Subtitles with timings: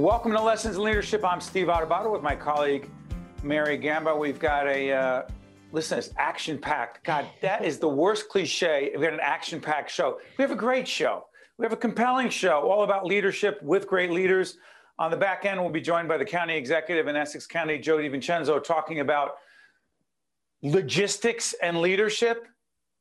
[0.00, 1.22] Welcome to Lessons in Leadership.
[1.26, 2.88] I'm Steve Adubato with my colleague
[3.42, 4.16] Mary Gamba.
[4.16, 5.22] We've got a uh,
[5.72, 7.04] listen, it's action packed.
[7.04, 8.92] God, that is the worst cliche.
[8.96, 10.18] We got an action packed show.
[10.38, 11.26] We have a great show.
[11.58, 14.56] We have a compelling show all about leadership with great leaders.
[14.98, 17.98] On the back end, we'll be joined by the county executive in Essex County, Joe
[17.98, 19.32] DiVincenzo, talking about
[20.62, 22.46] logistics and leadership.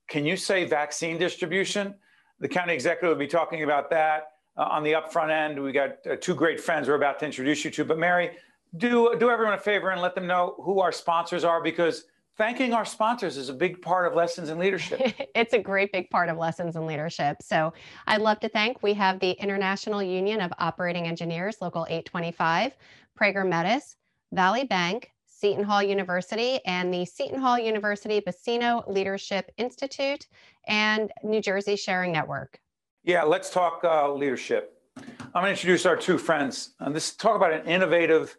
[0.10, 1.96] Can you say vaccine distribution?
[2.42, 4.24] The county executive will be talking about that.
[4.60, 7.64] Uh, on the upfront end, we got uh, two great friends we're about to introduce
[7.64, 7.86] you to.
[7.86, 8.32] But Mary,
[8.76, 12.04] do do everyone a favor and let them know who our sponsors are because
[12.38, 15.00] thanking our sponsors is a big part of lessons in leadership.
[15.36, 17.38] it's a great big part of lessons in leadership.
[17.42, 17.72] So
[18.06, 22.76] I'd love to thank we have the International Union of Operating Engineers, Local 825,
[23.18, 23.96] Prager Metis,
[24.34, 30.28] Valley Bank, Seton Hall University, and the Seton Hall University Buccino Leadership Institute
[30.68, 32.60] and New Jersey Sharing Network.
[33.04, 34.78] Yeah, let's talk uh, leadership.
[34.98, 36.74] I'm going to introduce our two friends.
[36.80, 38.36] And this talk about an innovative,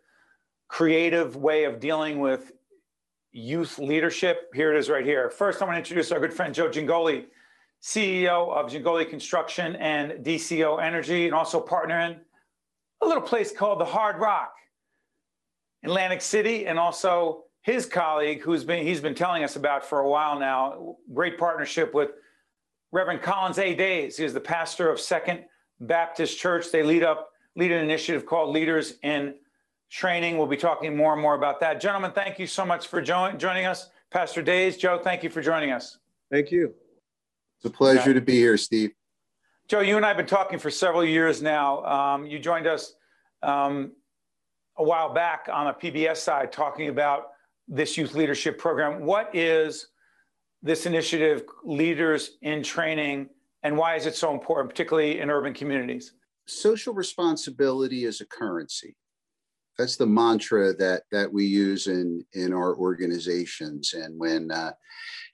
[0.68, 2.52] creative way of dealing with
[3.32, 4.50] youth leadership.
[4.54, 5.30] Here it is right here.
[5.30, 7.24] First, I want to introduce our good friend Joe Jingoli,
[7.82, 12.20] CEO of Jingoli Construction and DCO Energy, and also partner in
[13.00, 14.52] a little place called the Hard Rock,
[15.84, 20.08] Atlantic City, and also his colleague, who's been he's been telling us about for a
[20.08, 20.96] while now.
[21.14, 22.10] Great partnership with
[22.92, 23.74] Reverend Collins A.
[23.74, 24.16] Days.
[24.16, 25.44] He is the pastor of Second
[25.80, 26.70] Baptist Church.
[26.70, 29.34] They lead up lead an initiative called Leaders in
[29.90, 30.38] Training.
[30.38, 31.80] We'll be talking more and more about that.
[31.80, 33.90] Gentlemen, thank you so much for join, joining us.
[34.10, 35.98] Pastor Days, Joe, thank you for joining us.
[36.30, 36.74] Thank you.
[37.58, 38.12] It's a pleasure okay.
[38.14, 38.92] to be here, Steve.
[39.68, 41.84] Joe, you and I have been talking for several years now.
[41.84, 42.94] Um, you joined us
[43.42, 43.92] um,
[44.78, 47.28] a while back on a PBS side talking about
[47.68, 49.00] this youth leadership program.
[49.00, 49.88] What is
[50.62, 53.28] this initiative, Leaders in Training,
[53.62, 56.12] and why is it so important, particularly in urban communities?
[56.46, 58.96] Social responsibility is a currency.
[59.78, 63.94] That's the mantra that that we use in in our organizations.
[63.94, 64.72] And when uh,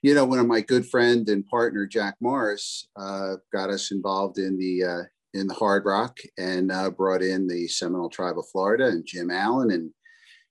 [0.01, 4.57] you know, when my good friend and partner Jack Morris uh, got us involved in
[4.57, 5.03] the uh,
[5.33, 9.31] in the Hard Rock and uh, brought in the Seminole Tribe of Florida and Jim
[9.31, 9.91] Allen, and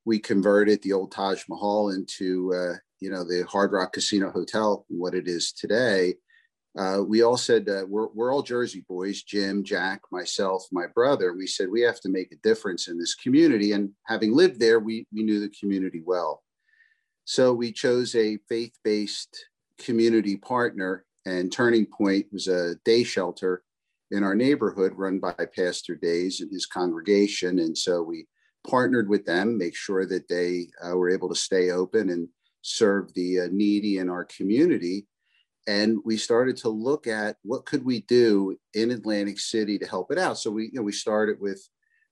[0.05, 4.85] we converted the old Taj Mahal into uh, you know the Hard Rock Casino Hotel,
[4.89, 6.15] what it is today.
[6.79, 11.33] Uh, we all said uh, we're, we're all Jersey boys, Jim, Jack, myself, my brother.
[11.33, 13.73] We said we have to make a difference in this community.
[13.73, 16.43] And having lived there, we, we knew the community well.
[17.25, 19.47] So we chose a faith based
[19.79, 23.63] community partner, and Turning Point was a day shelter
[24.11, 27.59] in our neighborhood run by Pastor Days and his congregation.
[27.59, 28.27] And so we
[28.69, 32.29] partnered with them, make sure that they uh, were able to stay open and
[32.67, 35.07] serve the uh, needy in our community
[35.67, 40.13] and we started to look at what could we do in Atlantic City to help
[40.13, 40.39] it out.
[40.39, 41.61] So we, you know, we started with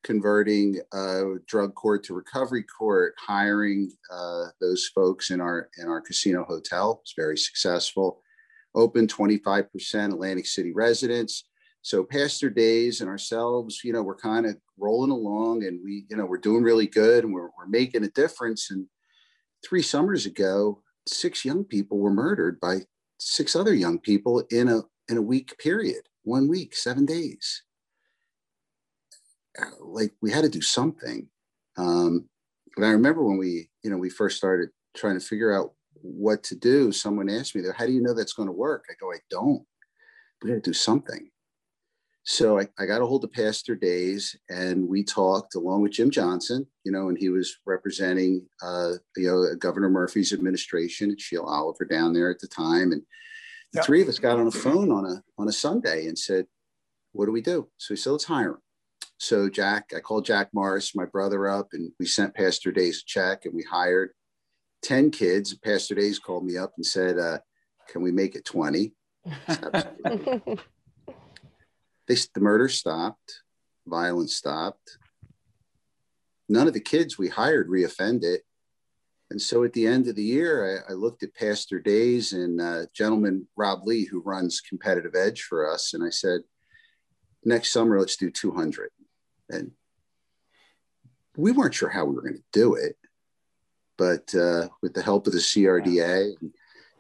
[0.03, 6.00] converting a drug court to recovery court, hiring uh, those folks in our in our
[6.00, 7.00] casino hotel.
[7.03, 8.20] It's very successful.
[8.75, 11.44] Open 25% Atlantic City residents.
[11.82, 16.16] So Pastor Days and ourselves, you know, we're kind of rolling along, and we, you
[16.16, 18.70] know, we're doing really good, and we're we're making a difference.
[18.72, 18.87] And
[19.64, 22.80] three summers ago, six young people were murdered by
[23.19, 27.62] six other young people in a in a week period, one week, seven days.
[29.80, 31.28] Like we had to do something.
[31.76, 32.28] Um,
[32.76, 36.42] but I remember when we, you know, we first started trying to figure out what
[36.44, 36.91] to do.
[36.92, 39.19] Someone asked me, there, "How do you know that's going to work?" I go, "I
[39.31, 39.64] don't.
[40.42, 41.31] We got to do something."
[42.27, 46.11] So I, I got a hold of Pastor Days and we talked along with Jim
[46.11, 51.47] Johnson, you know, and he was representing, uh, you know, Governor Murphy's administration and Sheila
[51.47, 52.93] Oliver down there at the time.
[52.93, 53.03] And
[53.73, 53.85] the yep.
[53.85, 56.47] three of us got on a phone on a, on a Sunday and said,
[57.12, 57.69] what do we do?
[57.77, 58.62] So we said, let's hire him.
[59.19, 63.05] So Jack, I called Jack Morris, my brother up and we sent Pastor Days a
[63.06, 64.12] check and we hired
[64.83, 65.55] 10 kids.
[65.59, 67.39] Pastor Days called me up and said, uh,
[67.87, 68.95] can we make it 20?
[72.06, 73.43] they, the murder stopped,
[73.87, 74.99] violence stopped.
[76.49, 78.38] None of the kids we hired reoffended.
[79.31, 82.61] And so at the end of the year, I, I looked at Pastor Days and
[82.61, 86.43] uh, gentleman Rob Lee, who runs Competitive Edge for us, and I said,
[87.44, 88.90] next summer, let's do 200.
[89.49, 89.73] And
[91.37, 92.96] we weren't sure how we were going to do it,
[93.96, 96.52] but uh, with the help of the CRDA, and,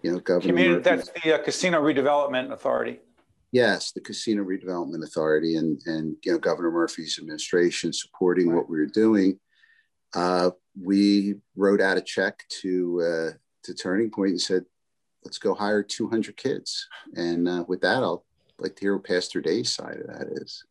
[0.02, 0.52] you know, Governor.
[0.52, 3.00] Community, that's the uh, Casino Redevelopment Authority
[3.54, 8.56] yes, the Casino Redevelopment Authority and and you know Governor Murphy's administration supporting right.
[8.56, 9.38] what we were doing.
[10.14, 13.30] Uh, we wrote out a check to uh,
[13.62, 14.64] to Turning Point and said,
[15.24, 18.24] "Let's go hire 200 kids." And uh, with that, I'll
[18.58, 20.64] like to hear what Pastor Day's side of that is.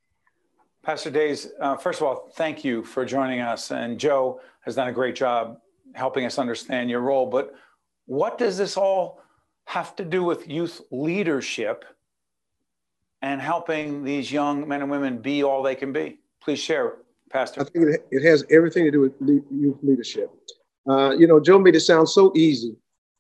[0.84, 3.72] Pastor Days, uh, first of all, thank you for joining us.
[3.72, 5.60] And Joe has done a great job
[5.96, 7.26] helping us understand your role.
[7.26, 7.56] But
[8.06, 9.22] what does this all
[9.66, 11.86] have to do with youth leadership
[13.24, 16.20] and helping these young men and women be all they can be?
[16.44, 16.98] Please share,
[17.32, 17.62] Pastor.
[17.62, 19.14] I think it, has everything to do with
[19.50, 20.30] youth leadership.
[20.88, 22.76] Uh, you know, Joe made it sound so easy.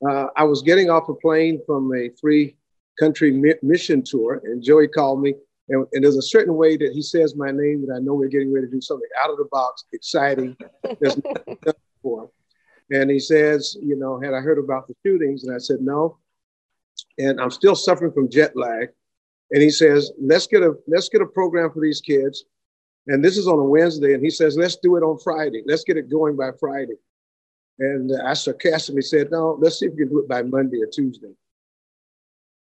[0.07, 2.57] Uh, I was getting off a plane from a three
[3.00, 5.33] country mi- mission tour, and Joey called me.
[5.69, 8.27] And, and, there's a certain way that he says my name that I know we're
[8.27, 10.57] getting ready to do something out of the box, exciting.
[11.00, 11.57] There's nothing
[11.95, 12.29] before.
[12.91, 15.45] And he says, you know, had I heard about the shootings?
[15.45, 16.17] And I said, no.
[17.17, 18.89] And I'm still suffering from jet lag.
[19.53, 22.45] And he says, let's get a let's get a program for these kids.
[23.07, 24.13] And this is on a Wednesday.
[24.15, 25.63] And he says, let's do it on Friday.
[25.65, 26.95] Let's get it going by Friday.
[27.79, 30.88] And I sarcastically said, no, let's see if we can do it by Monday or
[30.88, 31.33] Tuesday.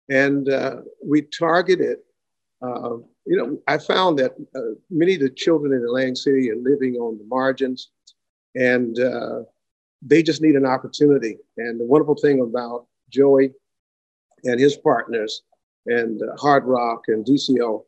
[0.09, 1.97] And uh, we targeted,
[2.61, 6.55] uh, you know, I found that uh, many of the children in Atlantic City are
[6.55, 7.89] living on the margins
[8.53, 9.41] and uh,
[10.03, 11.37] they just need an opportunity.
[11.57, 13.53] And the wonderful thing about Joey
[14.43, 15.41] and his partners
[15.85, 17.83] and Hard Rock and DCO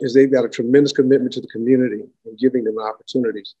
[0.00, 3.54] is they've got a tremendous commitment to the community and giving them opportunities.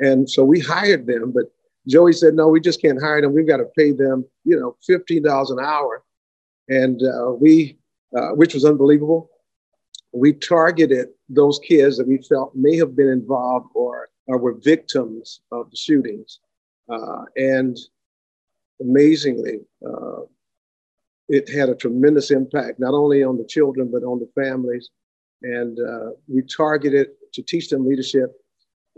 [0.00, 1.44] And so we hired them, but
[1.86, 3.34] Joey said, no, we just can't hire them.
[3.34, 6.02] We've got to pay them, you know, $15 an hour.
[6.68, 7.78] And uh, we,
[8.16, 9.30] uh, which was unbelievable.
[10.12, 15.40] We targeted those kids that we felt may have been involved or, or were victims
[15.52, 16.40] of the shootings.
[16.88, 17.76] Uh, and
[18.80, 20.22] amazingly, uh,
[21.28, 24.90] it had a tremendous impact, not only on the children, but on the families.
[25.42, 28.32] And uh, we targeted to teach them leadership,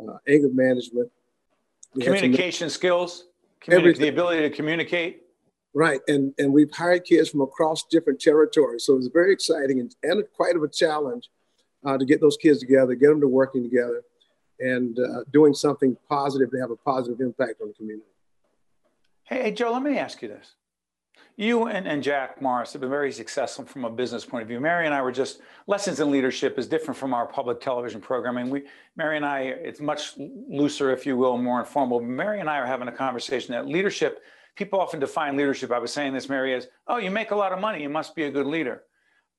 [0.00, 1.10] uh, anger management,
[2.00, 3.26] communication skills,
[3.60, 5.22] communi- the ability to communicate.
[5.74, 9.94] Right, and and we've hired kids from across different territories, so it's very exciting and,
[10.02, 11.28] and quite of a challenge
[11.84, 14.02] uh, to get those kids together, get them to working together,
[14.58, 18.08] and uh, doing something positive to have a positive impact on the community.
[19.24, 20.54] Hey, hey Joe, let me ask you this:
[21.36, 24.58] you and, and Jack Morris have been very successful from a business point of view.
[24.58, 28.48] Mary and I were just lessons in leadership is different from our public television programming.
[28.48, 28.64] We
[28.96, 32.00] Mary and I, it's much looser, if you will, more informal.
[32.00, 34.22] Mary and I are having a conversation that leadership.
[34.56, 35.70] People often define leadership.
[35.70, 38.14] I was saying this, Mary, as oh, you make a lot of money, you must
[38.14, 38.84] be a good leader.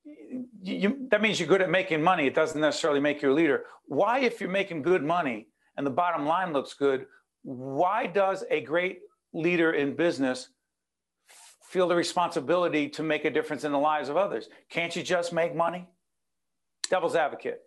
[0.05, 2.27] You, you, that means you're good at making money.
[2.27, 3.63] It doesn't necessarily make you a leader.
[3.87, 7.07] Why, if you're making good money and the bottom line looks good,
[7.41, 8.99] why does a great
[9.33, 10.49] leader in business
[11.67, 14.47] feel the responsibility to make a difference in the lives of others.
[14.69, 15.85] Can't you just make money?
[16.89, 17.59] Devil's advocate.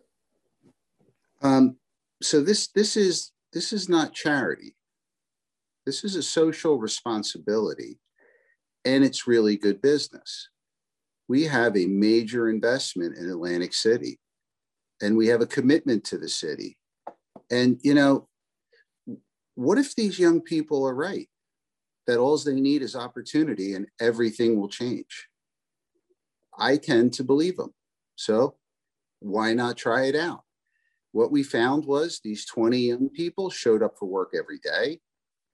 [1.43, 1.77] Um,
[2.23, 4.75] so this this is this is not charity.
[5.85, 7.99] This is a social responsibility,
[8.85, 10.49] and it's really good business.
[11.29, 14.19] We have a major investment in Atlantic City,
[15.03, 16.79] and we have a commitment to the city.
[17.51, 18.29] And you know,
[19.57, 21.29] what if these young people are right?
[22.07, 25.29] That all they need is opportunity and everything will change.
[26.59, 27.73] I tend to believe them.
[28.17, 28.57] So
[29.21, 30.43] why not try it out?
[31.13, 35.01] What we found was these 20 young people showed up for work every day.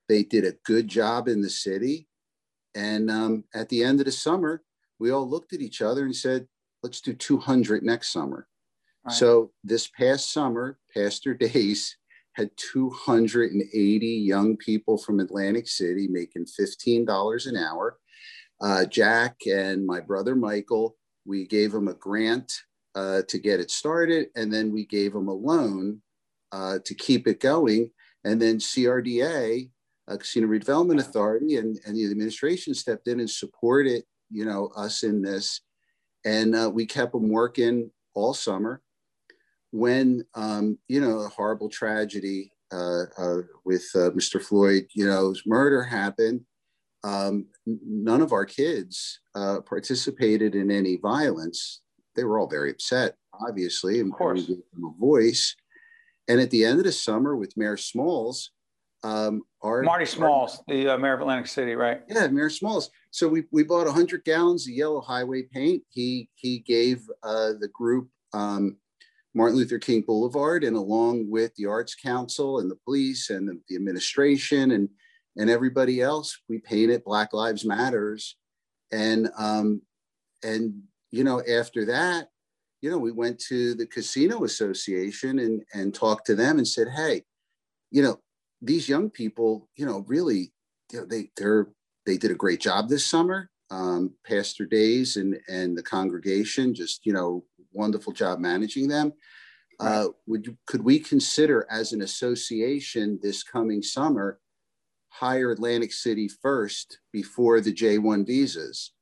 [0.08, 2.08] They did a good job in the city.
[2.74, 4.62] And um, at the end of the summer,
[4.98, 6.46] we all looked at each other and said,
[6.82, 8.46] let's do 200 next summer.
[9.04, 9.14] Right.
[9.14, 11.96] So this past summer, Pastor Days
[12.36, 17.98] had 280 young people from Atlantic City making $15 an hour.
[18.60, 22.52] Uh, Jack and my brother Michael, we gave them a grant
[22.94, 26.02] uh, to get it started, and then we gave them a loan
[26.52, 27.90] uh, to keep it going.
[28.24, 29.70] And then CRDA,
[30.08, 35.04] uh, Casino Redevelopment Authority, and, and the administration stepped in and supported, you know, us
[35.04, 35.62] in this.
[36.26, 38.82] And uh, we kept them working all summer
[39.76, 44.42] when um, you know a horrible tragedy uh, uh, with uh, Mr.
[44.42, 46.40] Floyd, you know, murder happened.
[47.04, 51.82] Um, none of our kids uh, participated in any violence.
[52.16, 53.14] They were all very upset,
[53.46, 55.54] obviously, and we gave them a voice.
[56.26, 58.50] And at the end of the summer, with Mayor Smalls,
[59.04, 62.00] um, our Marty Smalls, our, the uh, mayor of Atlantic City, right?
[62.08, 62.90] Yeah, Mayor Smalls.
[63.12, 65.84] So we, we bought 100 gallons of yellow highway paint.
[65.90, 68.78] He he gave uh, the group um,
[69.36, 73.60] Martin Luther King Boulevard, and along with the Arts Council and the police and the,
[73.68, 74.88] the administration and
[75.38, 78.36] and everybody else, we painted Black Lives Matters,
[78.90, 79.82] and um,
[80.42, 82.28] and you know after that,
[82.80, 86.88] you know we went to the Casino Association and and talked to them and said,
[86.88, 87.22] hey,
[87.90, 88.18] you know
[88.62, 90.50] these young people, you know really,
[90.90, 91.68] you know, they they're
[92.06, 93.50] they did a great job this summer.
[93.70, 97.44] Um, Pastor Days and and the congregation just you know
[97.76, 99.12] wonderful job managing them.
[99.78, 104.40] Uh, would you, could we consider as an association this coming summer
[105.08, 108.92] hire Atlantic City first before the J1 visas?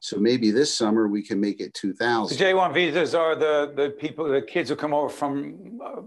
[0.00, 2.36] So maybe this summer we can make it 2,000.
[2.36, 2.56] The 2,000.
[2.56, 6.02] J1 visas are the, the people, the kids who come over from uh,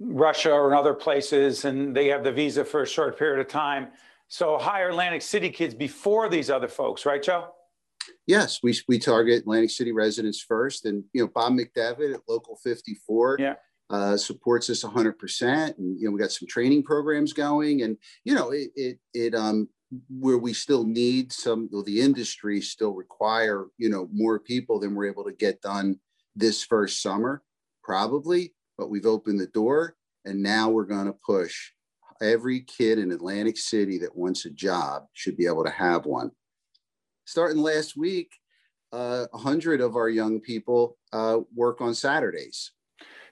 [0.00, 3.88] Russia or other places and they have the visa for a short period of time.
[4.28, 7.52] So hire Atlantic City kids before these other folks, right, Joe?
[8.30, 10.84] Yes, we, we target Atlantic City residents first.
[10.84, 13.54] And, you know, Bob McDevitt at Local 54 Yeah.
[13.90, 15.76] uh, supports us 100%.
[15.78, 17.82] And, you know, we got some training programs going.
[17.82, 19.68] And, you know, it, it, it um,
[20.08, 24.94] where we still need some, well, the industry still require, you know, more people than
[24.94, 25.98] we're able to get done
[26.36, 27.42] this first summer,
[27.82, 28.54] probably.
[28.78, 31.72] But we've opened the door and now we're going to push
[32.22, 36.30] every kid in Atlantic City that wants a job should be able to have one
[37.24, 38.32] starting last week,
[38.92, 42.72] uh, 100 of our young people uh, work on Saturdays.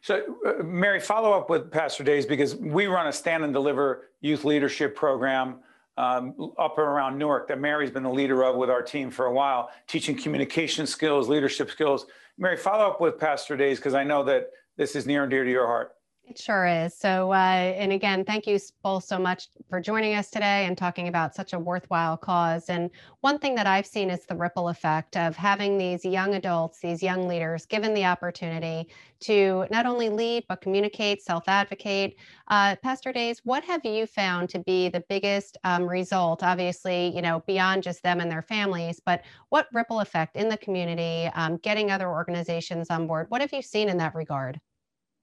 [0.01, 4.11] So, uh, Mary, follow up with Pastor Days because we run a stand and deliver
[4.21, 5.57] youth leadership program
[5.97, 9.27] um, up and around Newark that Mary's been the leader of with our team for
[9.27, 12.07] a while, teaching communication skills, leadership skills.
[12.39, 15.43] Mary, follow up with Pastor Days because I know that this is near and dear
[15.43, 15.98] to your heart.
[16.29, 16.95] It sure is.
[16.95, 21.09] So, uh, and again, thank you both so much for joining us today and talking
[21.09, 22.69] about such a worthwhile cause.
[22.69, 22.91] And
[23.23, 27.03] one thing that I've seen is the ripple effect of having these young adults, these
[27.03, 32.17] young leaders, given the opportunity to not only lead, but communicate, self advocate.
[32.49, 36.43] Uh, Pastor Days, what have you found to be the biggest um, result?
[36.43, 40.59] Obviously, you know, beyond just them and their families, but what ripple effect in the
[40.59, 43.31] community, um, getting other organizations on board?
[43.31, 44.61] What have you seen in that regard?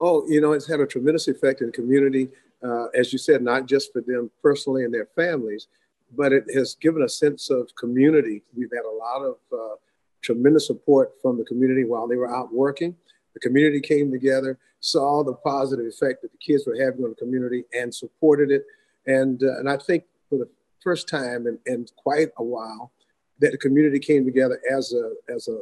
[0.01, 2.29] Oh, you know, it's had a tremendous effect in the community,
[2.63, 5.67] uh, as you said, not just for them personally and their families,
[6.15, 8.41] but it has given a sense of community.
[8.55, 9.75] We've had a lot of uh,
[10.21, 12.95] tremendous support from the community while they were out working.
[13.33, 17.15] The community came together, saw the positive effect that the kids were having on the
[17.15, 18.65] community, and supported it.
[19.07, 20.49] And uh, and I think for the
[20.81, 22.91] first time in, in quite a while,
[23.39, 25.59] that the community came together as a as a,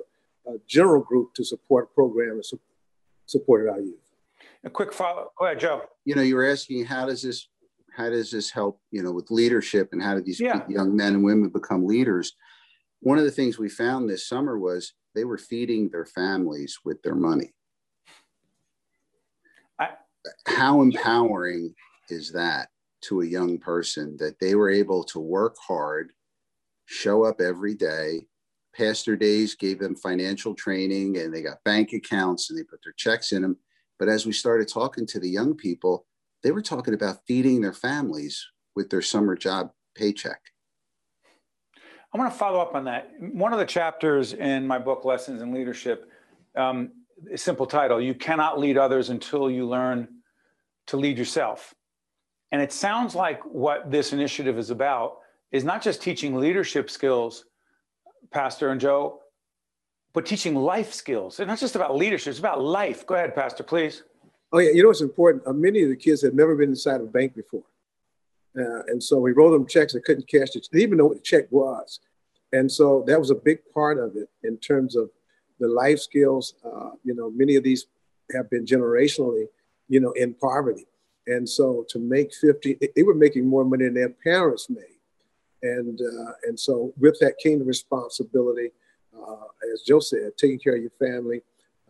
[0.51, 2.59] a general group to support a program and su-
[3.25, 4.02] supported our youth.
[4.65, 5.29] A quick follow.
[5.37, 5.83] Go ahead, Joe.
[6.05, 7.49] You know, you were asking how does this
[7.95, 10.67] how does this help, you know, with leadership and how do these Yeah.
[10.67, 12.33] young men and women become leaders?
[13.01, 17.03] One of the things we found this summer was they were feeding their families with
[17.03, 17.53] their money.
[19.77, 19.95] I-
[20.47, 21.75] how empowering
[22.09, 22.69] is that
[23.01, 26.13] to a young person that they were able to work hard,
[26.85, 28.27] show up every day.
[28.73, 32.93] Pastor Days gave them financial training and they got bank accounts and they put their
[32.93, 33.59] checks in them.
[34.03, 36.05] But as we started talking to the young people,
[36.41, 38.45] they were talking about feeding their families
[38.75, 40.41] with their summer job paycheck.
[42.13, 43.11] I want to follow up on that.
[43.17, 46.11] One of the chapters in my book, Lessons in Leadership,
[46.57, 46.91] um,
[47.37, 50.09] simple title You Cannot Lead Others Until You Learn
[50.87, 51.73] to Lead Yourself.
[52.51, 55.19] And it sounds like what this initiative is about
[55.53, 57.45] is not just teaching leadership skills,
[58.31, 59.21] Pastor and Joe,
[60.13, 61.39] but teaching life skills.
[61.39, 63.05] It's not just about leadership, it's about life.
[63.05, 64.03] Go ahead, Pastor, please.
[64.51, 65.43] Oh yeah, you know what's important?
[65.47, 67.63] Uh, many of the kids had never been inside a bank before,
[68.57, 69.93] uh, and so we wrote them checks.
[69.93, 70.67] They couldn't cash it.
[70.71, 71.99] They even know what a check was,
[72.51, 75.09] and so that was a big part of it in terms of
[75.59, 76.53] the life skills.
[76.63, 77.87] Uh, you know, many of these
[78.35, 79.45] have been generationally,
[79.89, 80.85] you know, in poverty,
[81.25, 84.99] and so to make fifty, they were making more money than their parents made,
[85.63, 88.69] and uh, and so with that came the responsibility,
[89.73, 91.41] as Joe said, taking care of your family,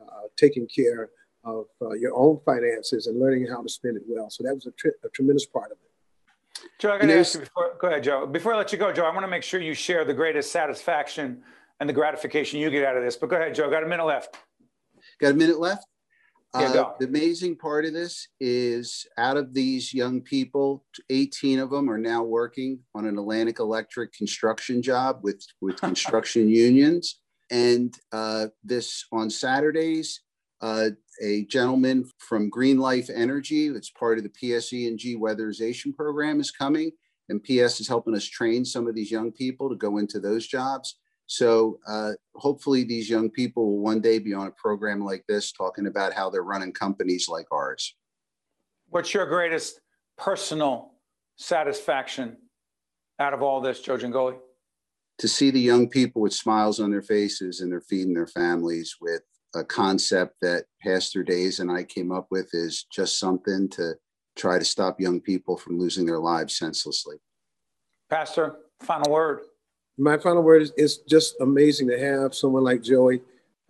[0.02, 1.10] uh, taking care
[1.44, 4.30] of uh, your own finances and learning how to spend it well.
[4.30, 6.70] So that was a, tr- a tremendous part of it.
[6.80, 8.25] Joe, I got to ask you before, go ahead, Joe.
[8.25, 10.52] Before I let you go, Joe, I want to make sure you share the greatest
[10.52, 11.44] satisfaction
[11.80, 13.18] and the gratification you get out of this.
[13.18, 14.38] But go ahead, Joe, got a minute left.
[15.20, 15.86] Got a minute left?
[16.56, 16.96] Yeah, Uh, go.
[17.00, 21.98] the amazing part of this is out of these young people, 18 of them are
[21.98, 27.20] now working on an Atlantic Electric construction job with, with construction unions.
[27.53, 30.22] And uh, this on Saturdays,
[30.62, 30.89] uh,
[31.22, 36.89] a gentleman from Green Life Energy, that's part of the PSE&G weatherization program, is coming.
[37.29, 40.48] And PS is helping us train some of these young people to go into those
[40.48, 40.95] jobs.
[41.27, 45.51] So uh, hopefully these young people will one day be on a program like this
[45.51, 47.95] talking about how they're running companies like ours.
[48.89, 49.79] What's your greatest
[50.17, 50.93] personal
[51.36, 52.36] satisfaction
[53.19, 54.38] out of all this, Joe Jingoli?
[55.20, 58.98] To see the young people with smiles on their faces and they're feeding their families
[59.00, 59.22] with
[59.55, 63.93] a concept that Pastor Days and I came up with is just something to
[64.36, 67.17] try to stop young people from losing their lives senselessly.
[68.10, 69.41] Pastor, final word.
[69.98, 73.22] My final word is it's just amazing to have someone like Joey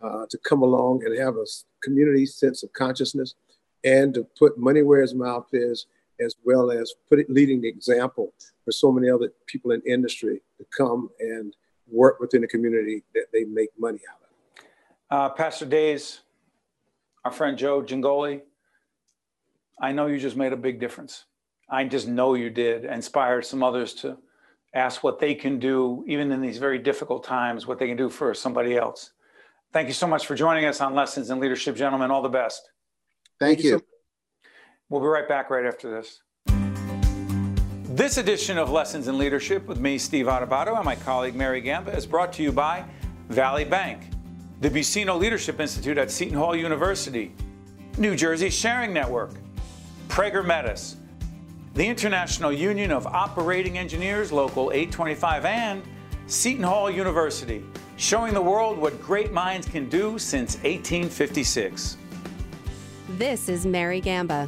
[0.01, 1.45] uh, to come along and have a
[1.83, 3.35] community sense of consciousness
[3.83, 5.87] and to put money where his mouth is,
[6.23, 8.33] as well as put it, leading the example
[8.65, 11.55] for so many other people in industry to come and
[11.87, 14.65] work within the community that they make money out of.
[15.09, 16.21] Uh, Pastor Days,
[17.25, 18.41] our friend Joe Jingoli,
[19.81, 21.25] I know you just made a big difference.
[21.69, 24.17] I just know you did, inspired some others to
[24.73, 28.09] ask what they can do, even in these very difficult times, what they can do
[28.09, 29.11] for somebody else.
[29.71, 32.11] Thank you so much for joining us on Lessons in Leadership, gentlemen.
[32.11, 32.69] All the best.
[33.39, 33.77] Thank, Thank you you.
[33.77, 33.85] so
[34.93, 36.21] We'll be right back right after this.
[37.95, 41.97] This edition of Lessons in Leadership with me, Steve Adubato, and my colleague Mary Gamba
[41.97, 42.85] is brought to you by
[43.29, 44.03] Valley Bank,
[44.61, 47.33] the Buccino Leadership Institute at Seton Hall University,
[47.97, 49.31] New Jersey Sharing Network,
[50.09, 50.97] Prager Metis,
[51.73, 55.81] the International Union of Operating Engineers, Local 825, and
[56.27, 57.65] Seton Hall University,
[57.97, 61.97] showing the world what great minds can do since 1856.
[63.17, 64.47] This is Mary Gamba.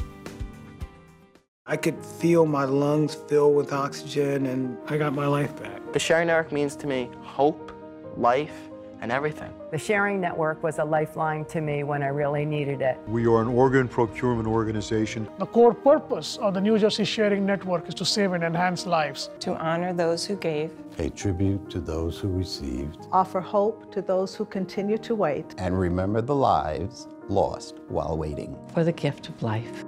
[1.71, 5.93] I could feel my lungs fill with oxygen and I got my life back.
[5.93, 7.71] The Sharing Network means to me hope,
[8.17, 8.67] life,
[8.99, 9.53] and everything.
[9.71, 12.97] The Sharing Network was a lifeline to me when I really needed it.
[13.07, 15.29] We are an organ procurement organization.
[15.39, 19.29] The core purpose of the New Jersey Sharing Network is to save and enhance lives.
[19.39, 20.73] To honor those who gave.
[20.97, 23.07] Pay tribute to those who received.
[23.13, 25.55] Offer hope to those who continue to wait.
[25.57, 28.59] And remember the lives lost while waiting.
[28.73, 29.85] For the gift of life.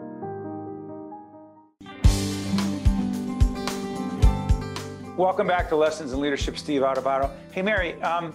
[5.18, 7.30] Welcome back to Lessons in Leadership, Steve Adubato.
[7.52, 8.34] Hey, Mary, um,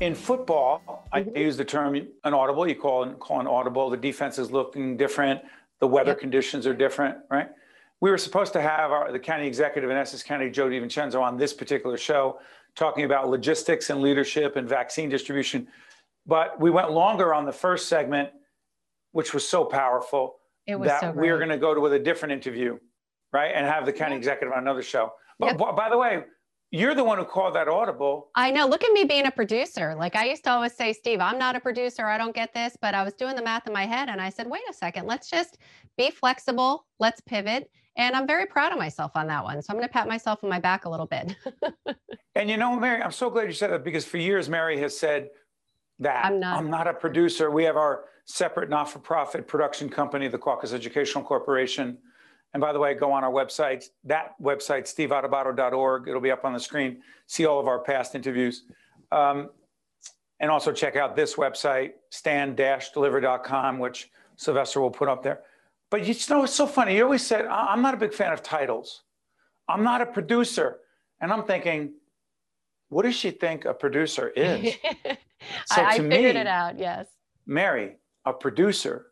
[0.00, 1.36] in football, I Mm-hmm.
[1.36, 2.66] use the term an audible.
[2.66, 3.90] You call call an audible.
[3.90, 5.42] The defense is looking different.
[5.80, 6.20] The weather Yep.
[6.20, 7.48] conditions are different, right?
[8.00, 11.36] We were supposed to have our, the county executive in Essex County, Joe DiVincenzo, on
[11.36, 12.38] this particular show,
[12.74, 15.68] talking about logistics and leadership and vaccine distribution.
[16.26, 18.30] But we went longer on the first segment,
[19.12, 21.98] which was so powerful It was that so we're going to go to with a
[21.98, 22.78] different interview,
[23.32, 23.52] right?
[23.54, 25.12] And have the county executive on another show.
[25.38, 25.58] But Yep.
[25.58, 26.24] b- by the way,
[26.70, 28.30] you're the one who called that audible.
[28.34, 28.66] I know.
[28.66, 29.94] Look at me being a producer.
[29.94, 32.06] Like I used to always say, Steve, I'm not a producer.
[32.06, 32.76] I don't get this.
[32.80, 35.06] But I was doing the math in my head and I said, wait a second,
[35.06, 35.58] let's just
[35.96, 36.86] be flexible.
[36.98, 37.70] Let's pivot.
[37.96, 39.62] And I'm very proud of myself on that one.
[39.62, 41.36] So I'm going to pat myself on my back a little bit.
[42.36, 44.98] And you know, Mary, I'm so glad you said that because for years, Mary has
[44.98, 45.28] said
[46.00, 46.58] that I'm not.
[46.58, 47.48] I'm not a producer.
[47.52, 51.96] We have our separate not for profit production company, the Caucus Educational Corporation.
[52.54, 56.08] And by the way, go on our website, that website, steveadubato.org.
[56.08, 57.02] It'll be up on the screen.
[57.26, 58.62] See all of our past interviews.
[59.10, 59.50] Um,
[60.38, 65.40] and also check out this website, stand-deliver.com, which Sylvester will put up there.
[65.90, 66.96] But you know, it's so funny.
[66.96, 69.02] You always said, "I- I'm not a big fan of titles.
[69.68, 70.78] I'm not a producer.
[71.20, 71.94] And I'm thinking,
[72.88, 74.74] what does she think a producer is?
[75.66, 76.78] So I, I figured me- it out.
[76.78, 77.06] Yes.
[77.46, 79.08] Mary, a producer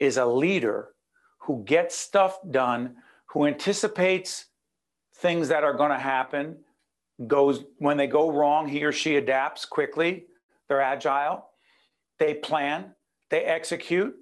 [0.00, 0.88] is a leader
[1.46, 4.46] who gets stuff done, who anticipates
[5.14, 6.56] things that are going to happen,
[7.26, 10.26] goes when they go wrong, he or she adapts quickly.
[10.68, 11.48] They're agile.
[12.18, 12.94] They plan,
[13.30, 14.14] they execute.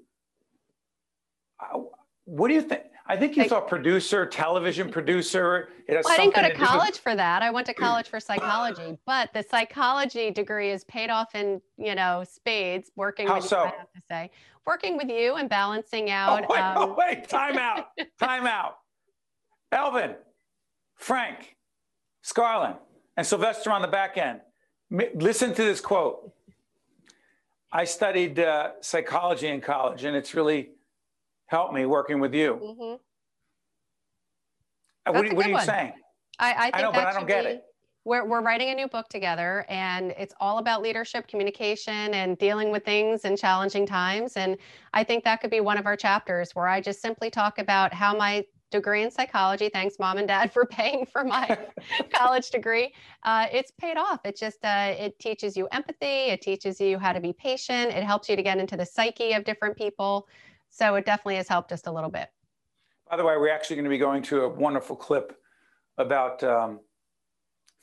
[1.58, 1.80] Uh,
[2.26, 2.82] What do you think?
[3.06, 5.68] I think you Like- thought producer, television producer.
[5.86, 7.42] It has Well, I didn't go to with- college for that.
[7.42, 11.94] I went to college for psychology, but the psychology degree is paid off in, you
[11.94, 13.58] know, spades working How with you, so?
[13.64, 14.30] I have to say.
[14.66, 16.48] Working with you and balancing Oh, out.
[16.48, 17.86] wait, um, oh, wait, time out,
[18.18, 18.76] time out.
[19.72, 20.14] Elvin,
[20.96, 21.56] Frank,
[22.24, 22.76] Scarlin,
[23.16, 24.40] and Sylvester on the back end.
[25.14, 26.32] Listen to this quote.
[27.72, 30.70] I studied uh, psychology in college, and it's really
[31.46, 32.54] helped me working with you.
[32.62, 32.98] mhm.
[35.06, 35.66] Uh, what what are you one.
[35.66, 35.92] saying?
[36.38, 37.64] I, I think know, but I don't should get be- it.
[38.06, 42.70] We're, we're writing a new book together and it's all about leadership, communication, and dealing
[42.70, 44.36] with things in challenging times.
[44.36, 44.58] And
[44.92, 47.94] I think that could be one of our chapters where I just simply talk about
[47.94, 51.58] how my degree in psychology, thanks mom and dad for paying for my
[52.12, 54.20] college degree, uh, it's paid off.
[54.24, 56.28] It just, uh, it teaches you empathy.
[56.28, 57.90] It teaches you how to be patient.
[57.90, 60.28] It helps you to get into the psyche of different people.
[60.68, 62.28] So it definitely has helped just a little bit.
[63.08, 65.38] By the way, we're actually going to be going to a wonderful clip
[65.96, 66.80] about um,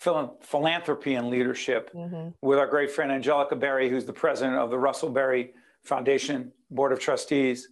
[0.02, 1.92] philanthropy and leadership.
[2.42, 6.92] with our great friend Angelica Berrie, who's the president of the Russell Berrie Foundation Board
[6.92, 7.70] of Trustees,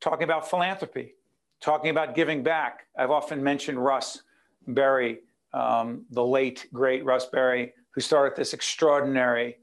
[0.00, 1.14] talking about philanthropy,
[1.60, 2.86] talking about giving back.
[2.98, 4.22] I've often mentioned Russ
[4.66, 5.18] Berrie,
[5.52, 9.56] um, the late, great Russ Berrie, who started this extraordinary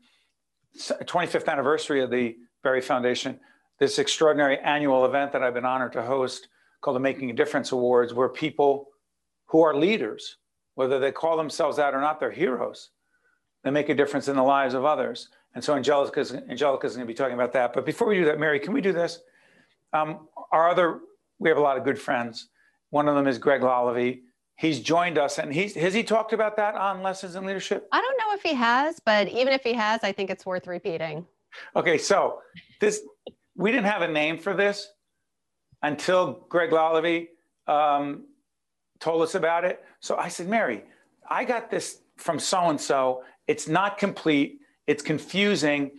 [0.78, 3.39] 25th anniversary of the Berrie Foundation,
[3.80, 6.47] this extraordinary annual event that I've been honored to host
[6.82, 8.89] called the Making a Difference Awards, where people
[9.45, 10.38] who are leaders,
[10.76, 12.90] whether they call themselves that or not, they're heroes.
[13.64, 15.30] They make a difference in the lives of others.
[15.56, 17.74] And so Angelica's, Angelica's going to be talking about that.
[17.74, 19.20] But before we do that, Mary, can we do this?
[19.94, 21.00] Um, our other,
[21.40, 22.50] we have a lot of good friends.
[22.90, 24.22] One of them is Greg Lalevee.
[24.56, 27.88] He's joined us, and he's has he talked about that on Lessons in Leadership?
[27.92, 30.68] I don't know if he has, but even if he has, I think it's worth
[30.68, 31.26] repeating.
[31.76, 32.40] Okay, so
[32.80, 33.02] this
[33.56, 34.90] we didn't have a name for this
[35.82, 37.30] until Greg Lalevee
[37.68, 38.26] um,
[39.04, 39.84] told us about it.
[40.00, 40.84] So I said, Mary,
[41.30, 43.24] I got this from so and so.
[43.48, 44.62] It's not complete.
[44.88, 45.92] It's confusing.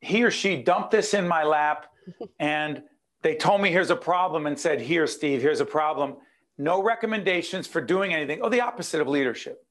[0.00, 1.86] He or she dumped this in my lap,
[2.38, 2.82] and
[3.22, 6.16] they told me here's a problem and said, Here, Steve, here's a problem.
[6.58, 8.40] No recommendations for doing anything.
[8.40, 9.64] Oh, the opposite of leadership.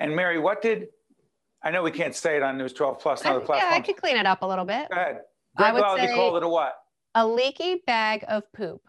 [0.00, 0.88] And Mary, what did
[1.62, 3.70] I know we can't say it on News 12 Plus and other platforms.
[3.70, 4.88] Yeah, I could clean it up a little bit.
[4.88, 5.20] Go ahead.
[5.56, 6.74] Greg I would say called it a what?
[7.14, 8.80] A leaky bag of poop.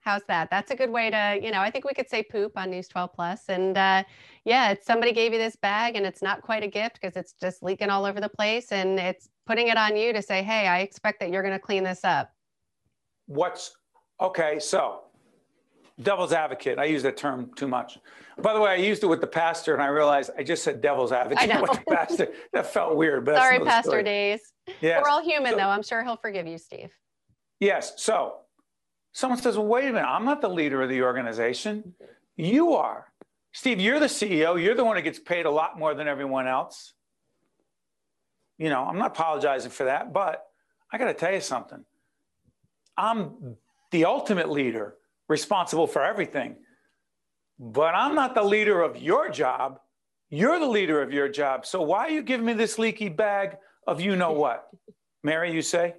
[0.00, 0.48] How's that?
[0.50, 2.88] That's a good way to, you know, I think we could say poop on News
[2.88, 3.42] 12 Plus.
[3.48, 4.02] And uh,
[4.44, 7.34] yeah, it's somebody gave you this bag and it's not quite a gift because it's
[7.34, 8.72] just leaking all over the place.
[8.72, 11.60] And it's putting it on you to say, hey, I expect that you're going to
[11.60, 12.30] clean this up.
[13.26, 13.76] What's
[14.20, 14.58] okay?
[14.58, 15.02] So,
[16.00, 16.78] devil's advocate.
[16.78, 17.98] I use that term too much.
[18.38, 20.80] By the way, I used it with the pastor and I realized I just said
[20.80, 22.28] devil's advocate with the pastor.
[22.54, 23.26] That felt weird.
[23.26, 24.02] But Sorry, Pastor story.
[24.02, 24.40] Days.
[24.80, 25.02] Yes.
[25.04, 25.68] We're all human, so, though.
[25.68, 26.90] I'm sure he'll forgive you, Steve.
[27.60, 27.92] Yes.
[27.98, 28.36] So,
[29.12, 31.94] someone says, well, wait a minute, I'm not the leader of the organization.
[32.36, 33.06] You are.
[33.52, 34.62] Steve, you're the CEO.
[34.62, 36.94] You're the one who gets paid a lot more than everyone else.
[38.58, 40.44] You know, I'm not apologizing for that, but
[40.92, 41.84] I got to tell you something.
[42.96, 43.56] I'm
[43.90, 44.94] the ultimate leader,
[45.28, 46.56] responsible for everything.
[47.58, 49.80] But I'm not the leader of your job.
[50.28, 51.66] You're the leader of your job.
[51.66, 54.68] So why are you giving me this leaky bag of you know what?
[55.22, 55.94] Mary, you say?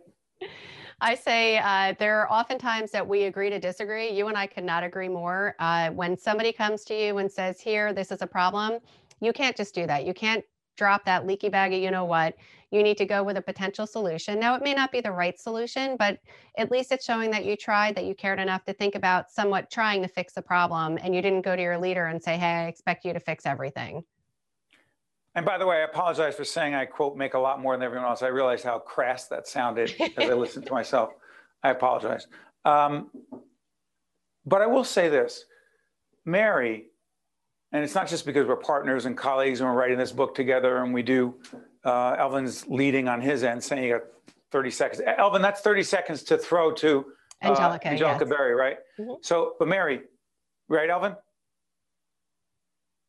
[1.01, 4.11] I say uh, there are often times that we agree to disagree.
[4.11, 5.55] You and I could not agree more.
[5.57, 8.79] Uh, when somebody comes to you and says, Here, this is a problem,
[9.19, 10.05] you can't just do that.
[10.05, 10.45] You can't
[10.77, 12.35] drop that leaky bag of you know what.
[12.69, 14.39] You need to go with a potential solution.
[14.39, 16.19] Now, it may not be the right solution, but
[16.57, 19.71] at least it's showing that you tried, that you cared enough to think about somewhat
[19.71, 20.99] trying to fix the problem.
[21.01, 23.47] And you didn't go to your leader and say, Hey, I expect you to fix
[23.47, 24.03] everything.
[25.35, 27.83] And by the way, I apologize for saying I quote make a lot more than
[27.83, 28.21] everyone else.
[28.21, 31.11] I realized how crass that sounded as I listened to myself.
[31.63, 32.27] I apologize.
[32.65, 33.09] Um,
[34.45, 35.45] but I will say this
[36.25, 36.87] Mary,
[37.71, 40.83] and it's not just because we're partners and colleagues and we're writing this book together
[40.83, 41.35] and we do,
[41.85, 44.03] uh, Elvin's leading on his end saying you got
[44.51, 45.01] 30 seconds.
[45.17, 47.05] Elvin, that's 30 seconds to throw to
[47.41, 48.33] uh, Angelica, Angelica yes.
[48.33, 48.77] Berrie, right?
[48.99, 49.13] Mm-hmm.
[49.21, 50.01] So, but Mary,
[50.67, 51.15] right, Elvin?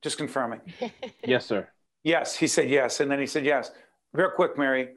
[0.02, 0.60] Just confirming.
[1.24, 1.68] yes, sir.
[2.04, 3.00] Yes, he said yes.
[3.00, 3.70] And then he said yes.
[4.12, 4.90] Real quick, Mary,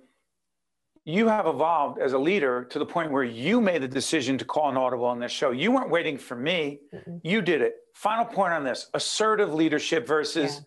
[1.05, 4.45] you have evolved as a leader to the point where you made the decision to
[4.45, 5.51] call an audible on this show.
[5.51, 7.17] You weren't waiting for me, mm-hmm.
[7.23, 7.75] you did it.
[7.93, 10.61] Final point on this assertive leadership versus,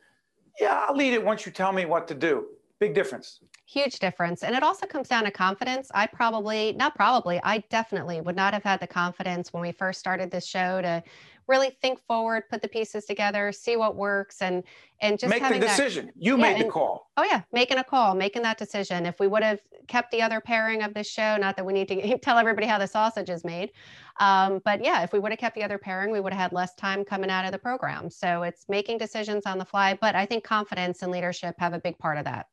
[0.60, 0.68] yeah.
[0.68, 2.46] yeah, I'll lead it once you tell me what to do.
[2.78, 3.40] Big difference.
[3.70, 4.42] Huge difference.
[4.44, 5.90] And it also comes down to confidence.
[5.92, 10.00] I probably, not probably, I definitely would not have had the confidence when we first
[10.00, 11.02] started this show to
[11.48, 14.64] really think forward, put the pieces together, see what works, and
[15.02, 16.06] and just make the decision.
[16.06, 17.10] That, you yeah, made and, the call.
[17.18, 19.04] Oh yeah, making a call, making that decision.
[19.04, 21.88] If we would have kept the other pairing of this show, not that we need
[21.88, 23.72] to tell everybody how the sausage is made,
[24.18, 26.52] um, but yeah, if we would have kept the other pairing, we would have had
[26.54, 28.08] less time coming out of the program.
[28.08, 29.92] So it's making decisions on the fly.
[30.00, 32.46] But I think confidence and leadership have a big part of that.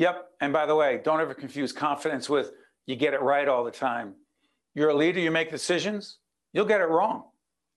[0.00, 0.30] Yep.
[0.40, 2.52] And by the way, don't ever confuse confidence with
[2.86, 4.14] you get it right all the time.
[4.74, 6.20] You're a leader, you make decisions,
[6.54, 7.24] you'll get it wrong.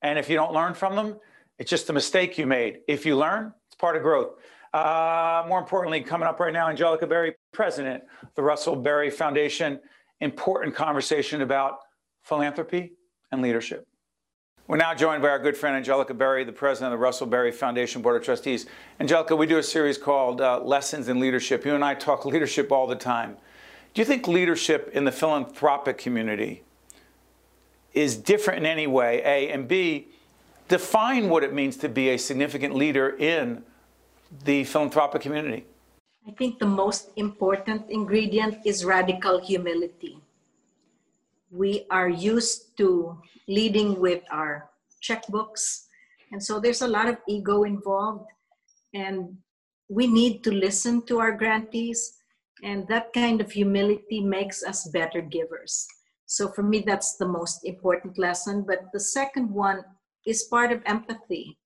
[0.02, 1.18] And if you don't learn from them,
[1.60, 2.80] it's just a mistake you made.
[2.88, 4.36] If you learn, it's part of growth.
[4.74, 8.06] Uh, more importantly, coming up right now, Angelica Berrie, president
[8.36, 9.82] the Russell Berrie Foundation.
[10.22, 11.80] Important conversation about
[12.24, 12.94] philanthropy
[13.34, 13.86] and leadership.
[14.66, 17.54] We're now joined by our good friend Angelica Berrie, the president of the Russell Berrie
[17.54, 18.66] Foundation Board of Trustees.
[18.98, 21.66] Angelica, we do a series called uh, Lessons in Leadership.
[21.66, 23.36] You and I talk leadership all the time.
[23.94, 26.64] Do you think leadership in the philanthropic community
[27.94, 30.08] is different in any way, A, and B,
[30.70, 33.64] define what it means to be a significant leader in
[34.46, 35.66] the philanthropic community.
[36.26, 40.20] I think the most important ingredient is radical humility.
[41.54, 44.72] We are used to leading with our
[45.04, 45.86] checkbooks,
[46.32, 48.26] and so there's a lot of ego involved,
[48.96, 49.38] and
[49.88, 52.18] we need to listen to our grantees,
[52.64, 55.86] and that kind of humility makes us better givers.
[56.26, 58.64] So for me, that's the most important lesson.
[58.68, 59.86] But the second one
[60.26, 61.60] is part of empathy.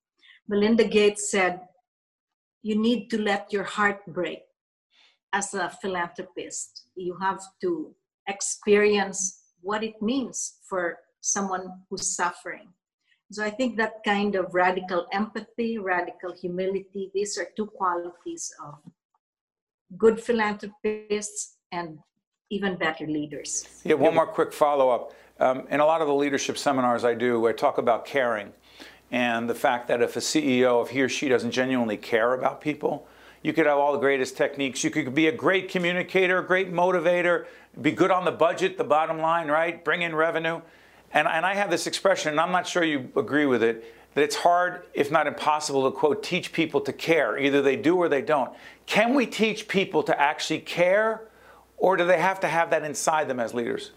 [0.50, 1.62] Melinda Gates said,
[2.62, 4.42] You need to let your heart break
[5.32, 6.88] as a philanthropist.
[6.96, 7.96] You have to
[8.28, 10.38] experience what it means
[10.70, 10.84] for
[11.20, 12.68] someone who's suffering.
[13.32, 18.76] So I think that kind of radical empathy, radical humility, these are two qualities of
[19.98, 22.00] good philanthropists and
[22.50, 23.68] even better leaders.
[23.84, 25.14] Yeah, one more quick follow up.
[25.40, 28.54] Um, in a lot of the leadership seminars I do, I talk about caring
[29.12, 32.62] and the fact that if a CEO, if he or she doesn't genuinely care about
[32.62, 33.08] people,
[33.44, 34.84] you could have all the greatest techniques.
[34.84, 37.46] You could be a great communicator, a great motivator,
[37.82, 39.84] be good on the budget, the bottom line, right?
[39.84, 40.62] Bring in revenue.
[41.14, 44.24] And, and I have this expression, and I'm not sure you agree with it, that
[44.24, 47.38] it's hard, if not impossible, to quote, teach people to care.
[47.38, 48.52] Either they do or they don't.
[48.86, 51.28] Can we teach people to actually care,
[51.78, 53.92] or do they have to have that inside them as leaders?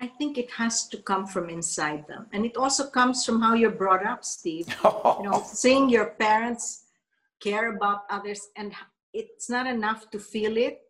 [0.00, 2.26] I think it has to come from inside them.
[2.32, 4.68] And it also comes from how you're brought up, Steve.
[4.84, 6.82] you know, seeing your parents
[7.40, 8.72] care about others and
[9.12, 10.80] it's not enough to feel it.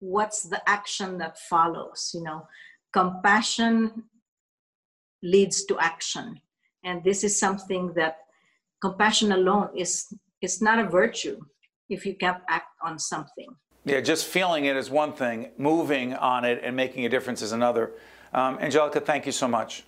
[0.00, 2.10] What's the action that follows?
[2.14, 2.48] You know,
[2.92, 4.04] compassion
[5.22, 6.40] leads to action.
[6.84, 8.18] And this is something that
[8.80, 10.12] compassion alone is
[10.42, 11.40] is not a virtue
[11.88, 13.48] if you can't act on something.
[13.86, 17.52] Yeah, just feeling it is one thing, moving on it and making a difference is
[17.52, 17.92] another.
[18.32, 19.84] Um, Angelica, thank you so much.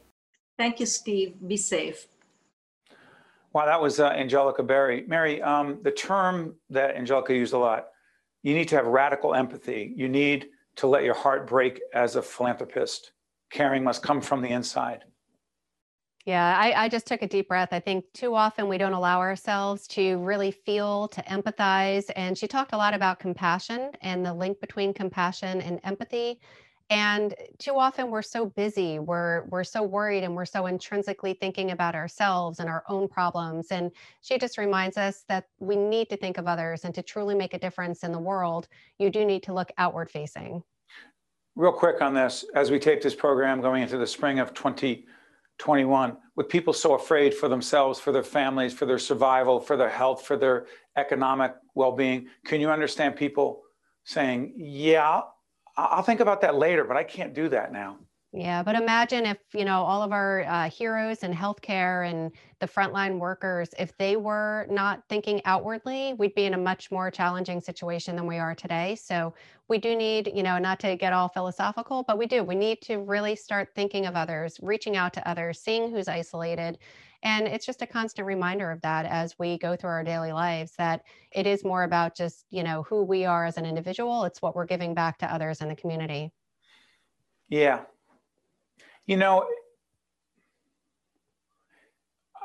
[0.59, 1.35] Thank you, Steve.
[1.47, 2.07] Be safe.
[3.57, 5.09] Wow, that was uh, Angelica Berrie.
[5.09, 7.87] Mary, um, the term that Angelica used a lot,
[8.43, 9.95] you need to have radical empathy.
[9.97, 13.13] You need to let your heart break as a philanthropist.
[13.51, 15.05] Caring must come from the inside.
[16.27, 17.71] Yeah, I, I, just took a deep breath.
[17.73, 22.11] I think too often we don't allow ourselves to really feel, to empathize.
[22.15, 26.41] And she talked a lot about compassion and the link between compassion and empathy
[26.91, 31.73] and too often we're so busy we're we're so worried and we're so intrinsically thinking
[31.73, 33.69] about ourselves and our own problems.
[33.71, 37.35] And she just reminds us that we need to think of others and to truly
[37.35, 38.69] make a difference in the world
[38.99, 40.63] you do need to look outward facing.
[41.57, 46.17] Real quick on this as we tape this program going into the spring of 2021
[46.37, 50.23] with people so afraid for themselves for their families for their survival for their health
[50.25, 53.63] for their economic well-being can you understand people
[54.05, 55.23] saying yeah
[55.77, 57.99] I'll think about that later, but I can't do that now.
[58.33, 62.67] Yeah, but imagine if, you know, all of our uh, heroes in healthcare and the
[62.67, 67.63] frontline workers, if they were not thinking outwardly, we'd be in a much more challenging
[67.63, 68.95] situation than we are today.
[68.97, 69.33] So
[69.69, 72.43] we do need, you know, not to get all philosophical, but we do.
[72.43, 76.79] We need to really start thinking of others, reaching out to others, seeing who's isolated.
[77.23, 80.73] And it's just a constant reminder of that as we go through our daily lives
[80.79, 81.03] that
[81.33, 84.25] it is more about just, you know, who we are as an individual.
[84.25, 86.33] It's what we're giving back to others in the community.
[87.49, 87.83] Yeah,
[89.07, 89.47] you know,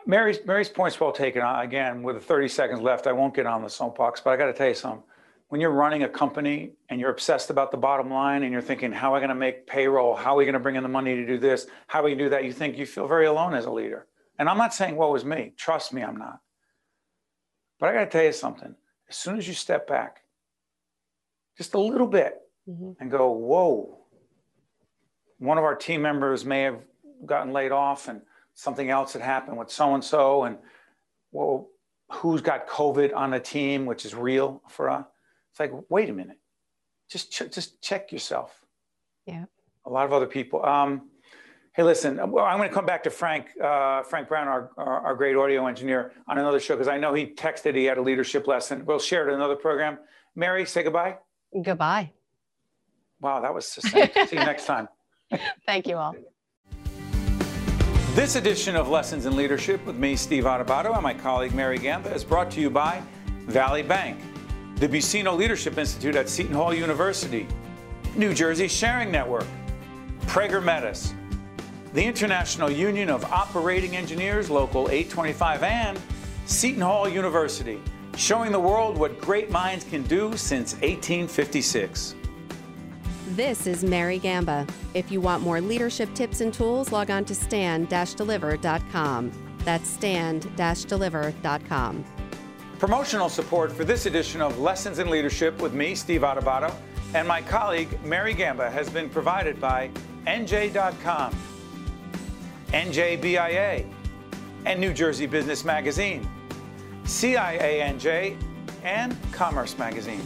[0.06, 1.42] Mary's Mary's point's well taken.
[1.42, 4.46] Again, with the 30 seconds left, I won't get on the soapbox, but I got
[4.46, 5.04] to tell you something.
[5.50, 8.94] When you're running a company and you're obsessed about the bottom line and you're thinking,
[8.94, 10.16] how are we going to make payroll?
[10.16, 11.68] How are we going to bring in the money to do this?
[11.88, 12.46] How are we going to do that?
[12.46, 14.08] You think you feel very alone as a leader.
[14.42, 15.54] And I'm not saying, what was me.
[15.56, 16.40] Trust me, I'm not.
[17.80, 18.74] But I got to tell you something.
[19.08, 20.24] As soon as you step back,
[21.60, 22.94] just a little bit, mm-hmm.
[23.00, 24.00] and go, whoa,
[25.38, 26.80] one of our team members may have
[27.24, 28.20] gotten laid off and
[28.56, 30.58] something else had happened with so and so and
[31.32, 31.70] well
[32.12, 35.06] who's got covid on the team which is real for us
[35.52, 36.40] it's like wait a minute
[37.10, 38.66] just ch- just check yourself
[39.28, 39.46] yeah
[39.86, 41.11] a lot of other people um,
[41.74, 45.16] hey listen i'm going to come back to frank uh, frank brown our, our, our,
[45.16, 48.48] great audio engineer on another show because i know he texted he had a leadership
[48.48, 48.86] lesson.
[48.86, 49.98] We'll share it in another program.
[50.36, 51.18] Mary say goodbye.
[51.64, 52.12] Goodbye.
[53.20, 54.14] Wow that was succinct.
[54.14, 54.88] See you next time.
[55.66, 56.16] Thank you all.
[58.14, 62.14] This edition of Lessons in Leadership with me, Steve Adubato, and my colleague Mary Gamba
[62.14, 63.02] is brought to you by
[63.48, 64.20] Valley Bank,
[64.76, 67.48] the Buccino Leadership Institute at Seton Hall University,
[68.18, 69.46] New Jersey Sharing Network,
[70.24, 71.14] Prager Metis,
[71.94, 76.00] the International Union of Operating Engineers, Local 825, and
[76.46, 77.82] Seton Hall University,
[78.16, 82.16] showing the world what great minds can do since 1856.
[83.30, 84.68] This is Mary Gamba.
[84.94, 89.32] If you want more leadership tips and tools, log on to stand-deliver.com.
[89.64, 92.06] That's stand-deliver.com.
[92.80, 96.74] Promotional support for this edition of Lessons in Leadership with me, Steve Adubato,
[97.14, 99.90] and my colleague, Mary Gamba, has been provided by
[100.26, 101.34] NJ.com,
[102.72, 103.86] NJBIA,
[104.66, 106.28] and New Jersey Business Magazine,
[107.04, 108.38] CIANJ,
[108.84, 110.22] and Commerce Magazine.